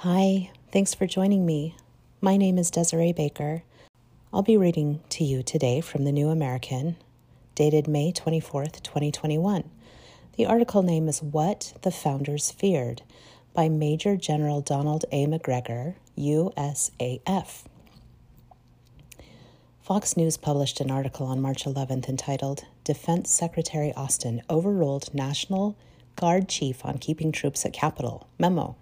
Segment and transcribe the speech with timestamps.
[0.00, 1.74] Hi, thanks for joining me.
[2.20, 3.62] My name is Desiree Baker.
[4.30, 6.96] I'll be reading to you today from the New American,
[7.54, 9.64] dated May 24th, 2021.
[10.36, 13.00] The article name is What the Founders Feared
[13.54, 15.24] by Major General Donald A.
[15.26, 17.64] McGregor, USAF.
[19.80, 25.74] Fox News published an article on March 11th entitled Defense Secretary Austin Overruled National
[26.16, 28.28] Guard Chief on Keeping Troops at Capitol.
[28.38, 28.76] Memo.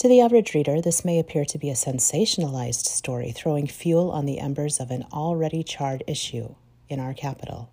[0.00, 4.24] To the average reader, this may appear to be a sensationalized story throwing fuel on
[4.24, 6.54] the embers of an already charred issue
[6.88, 7.70] in our capital.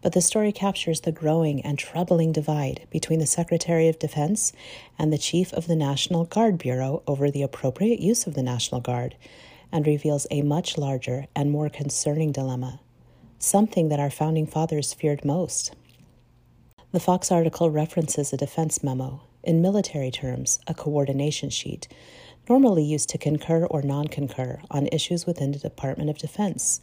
[0.00, 4.52] But the story captures the growing and troubling divide between the Secretary of Defense
[5.00, 8.80] and the Chief of the National Guard Bureau over the appropriate use of the National
[8.80, 9.16] Guard
[9.72, 12.78] and reveals a much larger and more concerning dilemma,
[13.40, 15.74] something that our founding fathers feared most.
[16.92, 21.88] The Fox article references a defense memo in military terms, a coordination sheet,
[22.50, 26.82] normally used to concur or non concur on issues within the Department of Defense.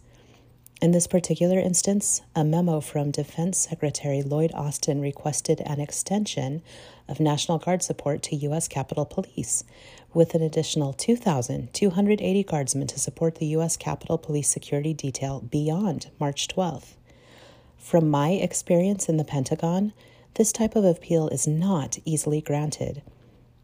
[0.81, 6.63] In this particular instance, a memo from Defense Secretary Lloyd Austin requested an extension
[7.07, 8.67] of National Guard support to U.S.
[8.67, 9.63] Capitol Police,
[10.11, 13.77] with an additional 2,280 guardsmen to support the U.S.
[13.77, 16.95] Capitol Police security detail beyond March 12th.
[17.77, 19.93] From my experience in the Pentagon,
[20.35, 23.01] this type of appeal is not easily granted.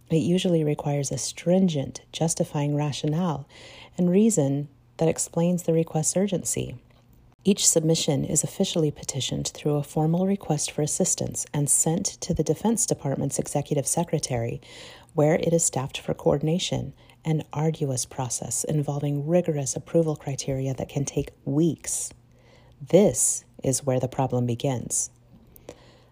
[0.09, 3.47] It usually requires a stringent, justifying rationale
[3.97, 6.75] and reason that explains the request's urgency.
[7.43, 12.43] Each submission is officially petitioned through a formal request for assistance and sent to the
[12.43, 14.61] Defense Department's executive secretary,
[15.13, 16.93] where it is staffed for coordination,
[17.25, 22.11] an arduous process involving rigorous approval criteria that can take weeks.
[22.81, 25.09] This is where the problem begins.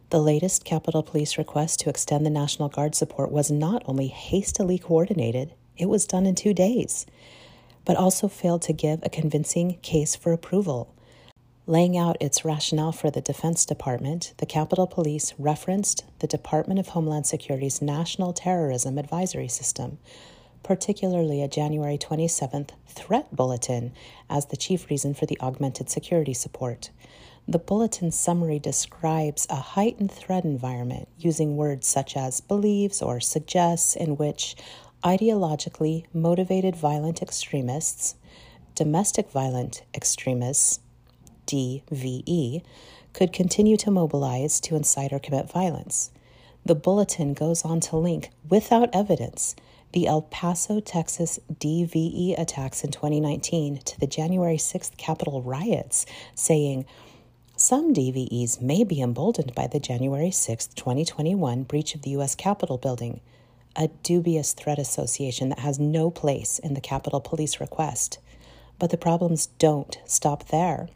[0.09, 4.79] The latest Capitol Police request to extend the National Guard support was not only hastily
[4.79, 7.05] coordinated, it was done in two days,
[7.85, 10.95] but also failed to give a convincing case for approval.
[11.67, 16.87] Laying out its rationale for the Defense Department, the Capitol Police referenced the Department of
[16.87, 19.99] Homeland Security's National Terrorism Advisory System,
[20.63, 23.91] particularly a January 27th threat bulletin,
[24.27, 26.89] as the chief reason for the augmented security support.
[27.49, 33.95] The bulletin summary describes a heightened threat environment using words such as believes or suggests,
[33.95, 34.55] in which
[35.03, 38.13] ideologically motivated violent extremists,
[38.75, 40.79] domestic violent extremists,
[41.47, 42.61] DVE,
[43.13, 46.11] could continue to mobilize to incite or commit violence.
[46.63, 49.55] The bulletin goes on to link, without evidence,
[49.91, 56.05] the El Paso, Texas DVE attacks in 2019 to the January 6th Capitol riots,
[56.35, 56.85] saying,
[57.59, 62.33] some DVEs may be emboldened by the January 6, 2021 breach of the U.S.
[62.33, 63.19] Capitol building,
[63.75, 68.17] a dubious threat association that has no place in the Capitol Police request.
[68.79, 70.87] But the problems don't stop there.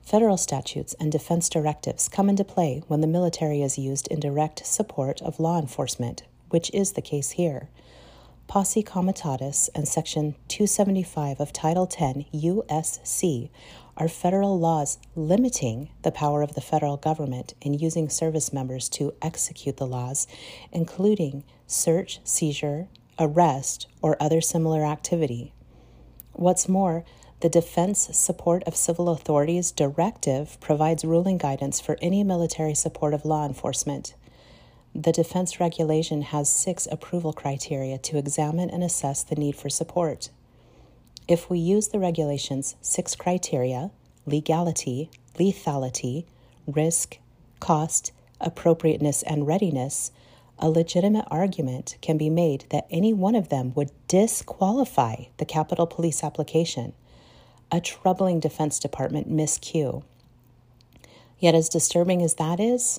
[0.00, 4.66] Federal statutes and defense directives come into play when the military is used in direct
[4.66, 7.68] support of law enforcement, which is the case here.
[8.48, 13.50] Posse Comitatus and Section 275 of Title 10 USC
[13.98, 19.12] are federal laws limiting the power of the federal government in using service members to
[19.20, 20.26] execute the laws,
[20.72, 22.88] including search, seizure,
[23.18, 25.52] arrest, or other similar activity.
[26.32, 27.04] What's more,
[27.40, 33.26] the Defense Support of Civil Authorities Directive provides ruling guidance for any military support of
[33.26, 34.14] law enforcement.
[34.98, 40.30] The defense regulation has six approval criteria to examine and assess the need for support.
[41.28, 43.92] If we use the regulation's six criteria
[44.26, 45.08] legality,
[45.38, 46.24] lethality,
[46.66, 47.18] risk,
[47.60, 48.10] cost,
[48.40, 50.10] appropriateness, and readiness
[50.58, 55.86] a legitimate argument can be made that any one of them would disqualify the Capitol
[55.86, 56.92] Police application,
[57.70, 60.02] a troubling Defense Department miscue.
[61.38, 62.98] Yet, as disturbing as that is,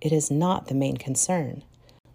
[0.00, 1.62] it is not the main concern.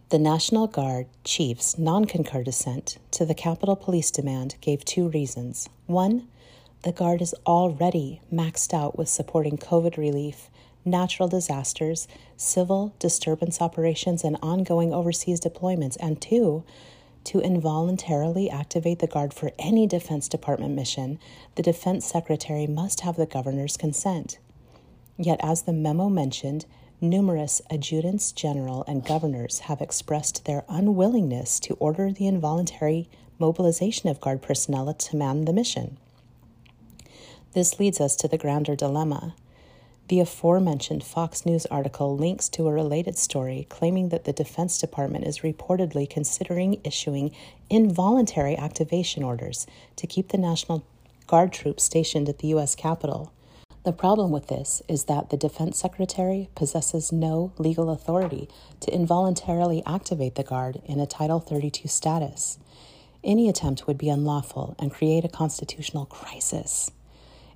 [0.09, 5.69] The National Guard chief's non concur dissent to the Capitol Police demand gave two reasons.
[5.85, 6.27] One,
[6.83, 10.49] the Guard is already maxed out with supporting COVID relief,
[10.83, 15.95] natural disasters, civil disturbance operations, and ongoing overseas deployments.
[15.99, 16.63] And two,
[17.25, 21.19] to involuntarily activate the Guard for any Defense Department mission,
[21.55, 24.39] the Defense Secretary must have the Governor's consent.
[25.17, 26.65] Yet, as the memo mentioned,
[27.01, 33.09] numerous adjutants general and governors have expressed their unwillingness to order the involuntary
[33.39, 35.97] mobilization of Guard personnel to man the mission.
[37.53, 39.35] This leads us to the grander dilemma.
[40.07, 45.25] The aforementioned Fox News article links to a related story claiming that the Defense Department
[45.25, 47.31] is reportedly considering issuing
[47.69, 49.65] involuntary activation orders
[49.95, 50.85] to keep the National
[51.27, 52.75] Guard troops stationed at the U.S.
[52.75, 53.31] Capitol.
[53.83, 58.47] The problem with this is that the Defense Secretary possesses no legal authority
[58.81, 62.59] to involuntarily activate the Guard in a Title 32 status.
[63.23, 66.91] Any attempt would be unlawful and create a constitutional crisis.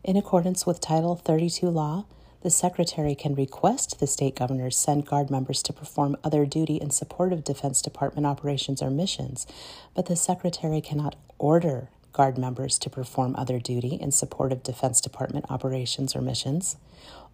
[0.03, 2.05] In accordance with Title 32 law,
[2.41, 6.89] the Secretary can request the state governors send Guard members to perform other duty in
[6.89, 9.45] support of Defense Department operations or missions,
[9.93, 15.01] but the Secretary cannot order Guard members to perform other duty in support of Defense
[15.01, 16.77] Department operations or missions.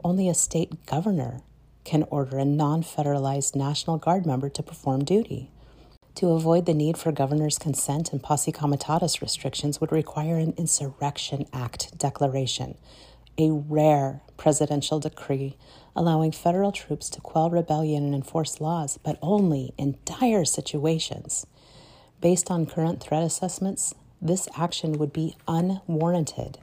[0.04, 1.42] Only a state governor
[1.84, 5.52] can order a non federalized National Guard member to perform duty.
[6.16, 11.46] To avoid the need for governor's consent and posse comitatus restrictions would require an Insurrection
[11.54, 12.76] Act declaration,
[13.38, 15.58] a rare presidential decree
[15.96, 21.46] allowing federal troops to quell rebellion and enforce laws, but only in dire situations.
[22.20, 26.60] Based on current threat assessments, this action would be unwarranted.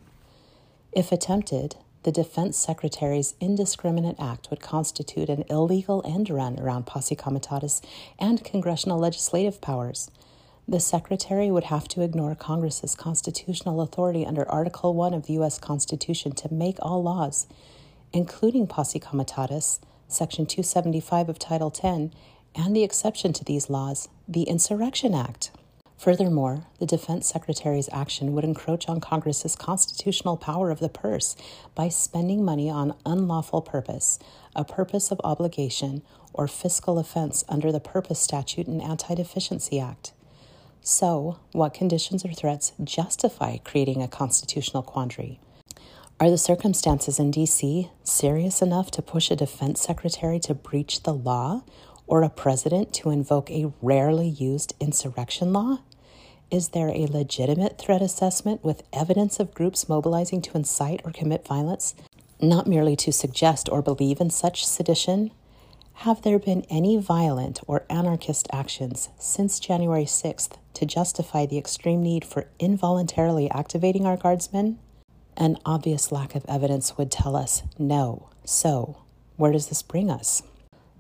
[0.93, 7.17] If attempted, the Defense Secretary's indiscriminate act would constitute an illegal end run around posse
[7.17, 7.83] comitatus
[8.19, 10.11] and congressional legislative powers
[10.69, 15.59] the Secretary would have to ignore Congress's constitutional authority under Article 1 of the U.S.
[15.59, 17.47] Constitution to make all laws,
[18.13, 22.13] including posse comitatus, Section 275 of Title 10,
[22.55, 25.53] and the exception to these laws, the Insurrection Act.
[25.99, 31.35] Furthermore, the Defense Secretary's action would encroach on Congress's constitutional power of the purse
[31.75, 34.21] by spending money on unlawful purpose,
[34.55, 36.03] a purpose of obligation,
[36.33, 40.13] or fiscal offense under the Purpose Statute and Anti Deficiency Act.
[40.83, 45.41] So, what conditions or threats justify creating a constitutional quandary?
[46.21, 51.13] Are the circumstances in DC serious enough to push a defense secretary to breach the
[51.13, 51.65] law
[52.07, 55.79] or a president to invoke a rarely used insurrection law?
[56.51, 61.47] Is there a legitimate threat assessment with evidence of groups mobilizing to incite or commit
[61.47, 61.95] violence,
[62.41, 65.31] not merely to suggest or believe in such sedition?
[65.93, 72.03] Have there been any violent or anarchist actions since January 6th to justify the extreme
[72.03, 74.79] need for involuntarily activating our guardsmen?
[75.37, 78.31] An obvious lack of evidence would tell us no.
[78.47, 79.03] So,
[79.37, 80.43] where does this bring us?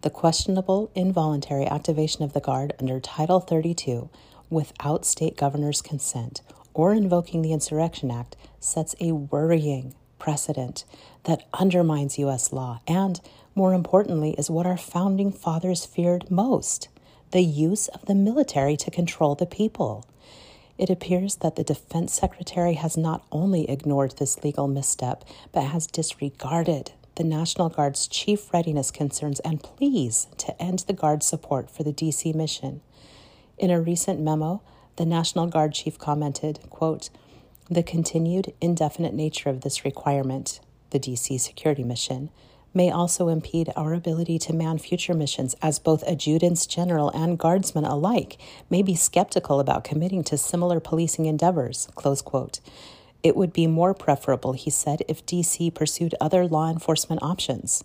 [0.03, 4.11] The questionable involuntary activation of the Guard under Title 32
[4.51, 6.41] without state governor's consent
[6.75, 10.85] or invoking the Insurrection Act sets a worrying precedent
[11.25, 12.53] that undermines U.S.
[12.53, 13.21] law and
[13.59, 16.89] more importantly, is what our founding fathers feared most
[17.33, 20.07] the use of the military to control the people.
[20.79, 25.89] It appears that the Defense Secretary has not only ignored this legal misstep, but has
[25.89, 31.83] disregarded the National Guard's chief readiness concerns and pleas to end the Guard's support for
[31.83, 32.81] the DC mission.
[33.59, 34.63] In a recent memo,
[34.97, 37.11] the National Guard chief commented, quote,
[37.69, 40.61] the continued indefinite nature of this requirement,
[40.91, 42.31] the DC security mission,
[42.73, 47.85] may also impede our ability to man future missions, as both adjutants general and guardsmen
[47.85, 48.39] alike
[48.71, 51.89] may be skeptical about committing to similar policing endeavors.
[51.97, 52.61] Close quote.
[53.23, 57.83] It would be more preferable, he said, if DC pursued other law enforcement options.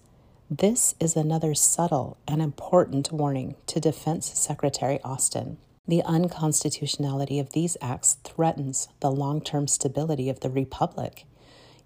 [0.59, 5.57] This is another subtle and important warning to Defense Secretary Austin.
[5.88, 11.25] The unconstitutionality of these acts threatens the long term stability of the Republic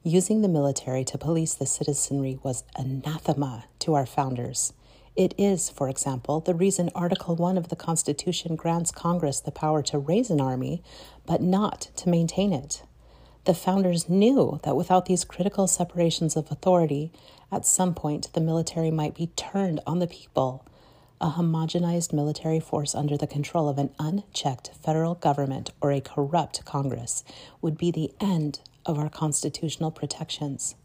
[0.04, 4.74] using the military to police the citizenry was anathema to our founders.
[5.16, 9.82] It is, for example, the reason Article 1 of the Constitution grants Congress the power
[9.84, 10.84] to raise an army,
[11.26, 12.84] but not to maintain it.
[13.48, 17.14] The founders knew that without these critical separations of authority,
[17.50, 20.66] at some point the military might be turned on the people.
[21.22, 26.66] A homogenized military force under the control of an unchecked federal government or a corrupt
[26.66, 27.24] Congress
[27.62, 30.76] would be the end of our constitutional protections.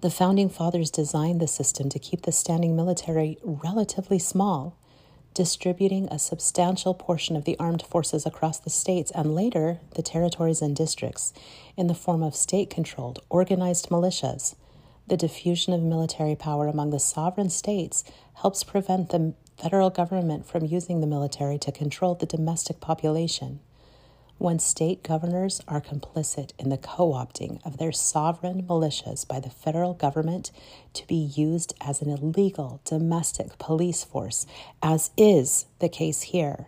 [0.00, 4.76] The Founding Fathers designed the system to keep the standing military relatively small,
[5.34, 10.60] distributing a substantial portion of the armed forces across the states and later the territories
[10.60, 11.32] and districts
[11.76, 14.54] in the form of state controlled, organized militias.
[15.08, 20.64] The diffusion of military power among the sovereign states helps prevent the federal government from
[20.64, 23.60] using the military to control the domestic population
[24.42, 29.48] when state governors are complicit in the co opting of their sovereign militias by the
[29.50, 30.50] federal government
[30.92, 34.44] to be used as an illegal domestic police force,
[34.82, 36.66] as is the case here.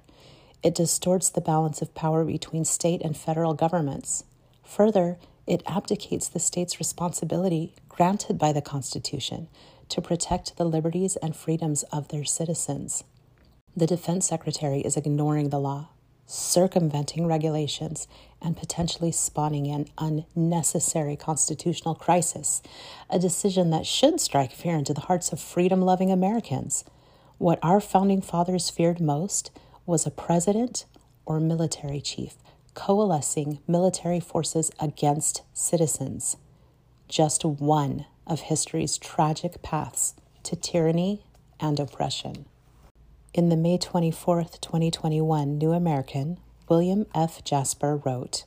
[0.63, 4.25] It distorts the balance of power between state and federal governments.
[4.65, 9.49] Further, It abdicates the state's responsibility granted by the Constitution
[9.91, 13.05] to protect the liberties and freedoms of their citizens.
[13.77, 15.89] The Defense Secretary is ignoring the law,
[16.27, 18.09] circumventing regulations,
[18.41, 22.63] and potentially spawning an unnecessary constitutional crisis,
[23.09, 26.85] a decision that should strike fear into the hearts of freedom loving Americans.
[27.39, 29.51] What our founding fathers feared most
[29.87, 30.85] was a president
[31.27, 32.37] or military chief
[32.75, 36.37] coalescing military forces against citizens.
[37.09, 41.23] Just one of history's tragic paths to tyranny
[41.61, 42.47] and oppression.
[43.35, 46.39] In the May 24, 2021 New American,
[46.69, 47.43] William F.
[47.43, 48.45] Jasper wrote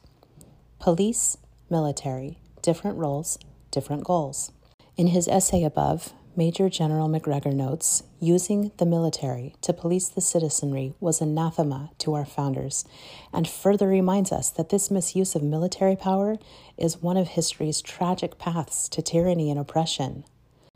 [0.79, 1.35] Police,
[1.69, 3.37] military, different roles,
[3.69, 4.53] different goals.
[4.95, 10.93] In his essay above, Major General McGregor notes using the military to police the citizenry
[11.01, 12.85] was anathema to our founders,
[13.33, 16.37] and further reminds us that this misuse of military power
[16.77, 20.23] is one of history's tragic paths to tyranny and oppression.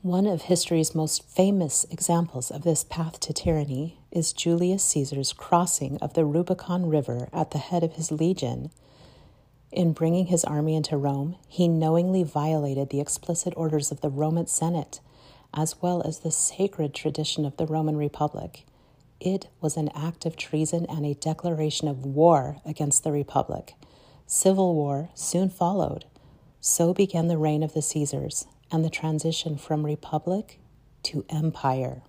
[0.01, 5.97] One of history's most famous examples of this path to tyranny is Julius Caesar's crossing
[5.97, 8.71] of the Rubicon River at the head of his legion.
[9.71, 14.47] In bringing his army into Rome, he knowingly violated the explicit orders of the Roman
[14.47, 14.99] Senate,
[15.53, 18.65] as well as the sacred tradition of the Roman Republic.
[19.19, 23.75] It was an act of treason and a declaration of war against the Republic.
[24.25, 26.05] Civil war soon followed.
[26.59, 30.59] So began the reign of the Caesars, and the transition from republic
[31.03, 32.03] to empire.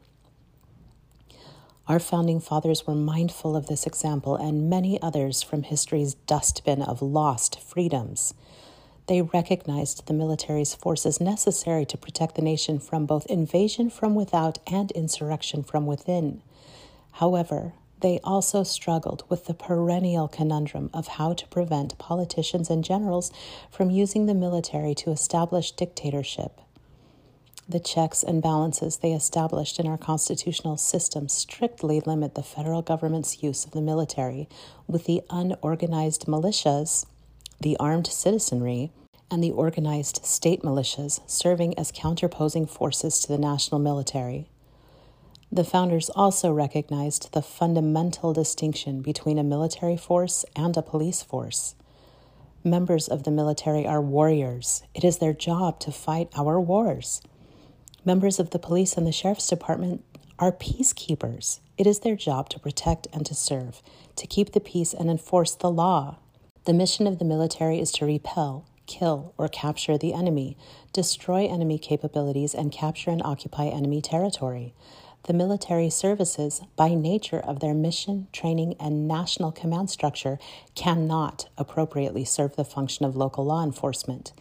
[1.89, 7.03] Our founding fathers were mindful of this example and many others from history's dustbin of
[7.03, 8.35] lost freedoms.
[9.09, 14.59] They recognized the military's forces necessary to protect the nation from both invasion from without
[14.67, 16.41] and insurrection from within.
[17.13, 23.33] However, they also struggled with the perennial conundrum of how to prevent politicians and generals
[23.71, 26.61] from using the military to establish dictatorship.
[27.69, 33.43] The checks and balances they established in our constitutional system strictly limit the federal government's
[33.43, 34.49] use of the military,
[34.87, 37.07] with the unorganized militias,
[37.61, 38.91] the armed citizenry,
[39.31, 44.49] and the organized state militias serving as counterposing forces to the national military.
[45.51, 51.75] The founders also recognized the fundamental distinction between a military force and a police force.
[52.65, 54.83] Members of the military are warriors.
[54.95, 57.23] It is their job to fight our wars.
[58.05, 60.05] Members of the police and the sheriff's department
[60.37, 61.61] are peacekeepers.
[61.79, 63.81] It is their job to protect and to serve,
[64.17, 66.17] to keep the peace and enforce the law.
[66.65, 70.57] The mission of the military is to repel, kill, or capture the enemy,
[70.93, 74.75] destroy enemy capabilities, and capture and occupy enemy territory.
[75.29, 80.41] The military services, by nature of their mission, training, and national command structure,
[80.75, 84.33] cannot appropriately serve the function of local law enforcement.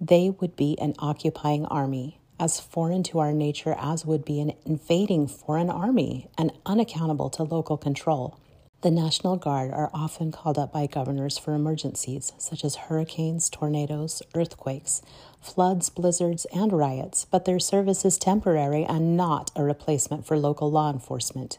[0.00, 4.52] They would be an occupying army, as foreign to our nature as would be an
[4.64, 8.38] invading foreign army, and unaccountable to local control.
[8.82, 14.22] The National Guard are often called up by governors for emergencies such as hurricanes, tornadoes,
[14.34, 15.02] earthquakes,
[15.40, 20.70] floods, blizzards, and riots, but their service is temporary and not a replacement for local
[20.70, 21.58] law enforcement.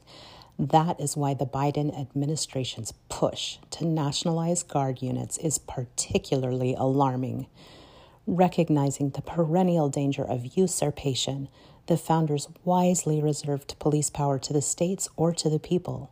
[0.60, 7.48] That is why the Biden administration's push to nationalize Guard units is particularly alarming.
[8.29, 11.48] Recognizing the perennial danger of usurpation,
[11.86, 16.12] the founders wisely reserved police power to the states or to the people.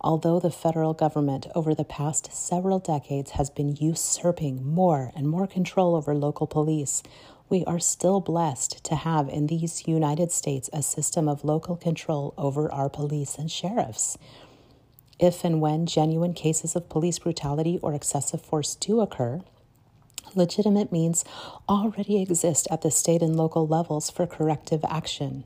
[0.00, 5.48] Although the federal government over the past several decades has been usurping more and more
[5.48, 7.02] control over local police,
[7.48, 12.34] we are still blessed to have in these United States a system of local control
[12.38, 14.16] over our police and sheriffs.
[15.18, 19.40] If and when genuine cases of police brutality or excessive force do occur,
[20.34, 21.24] legitimate means
[21.68, 25.44] already exist at the state and local levels for corrective action.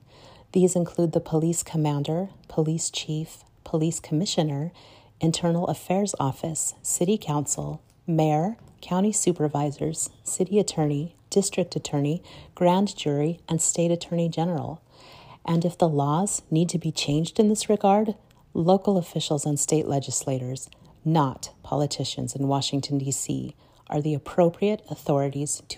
[0.52, 4.72] These include the police commander, police chief, police commissioner,
[5.20, 12.22] internal affairs office, city council, mayor, county supervisors, city attorney, district attorney,
[12.54, 14.80] grand jury, and state attorney general.
[15.44, 18.14] And if the laws need to be changed in this regard,
[18.54, 20.70] local officials and state legislators,
[21.04, 23.54] not politicians in Washington, D.C.,
[23.88, 25.74] are the appropriate authorities to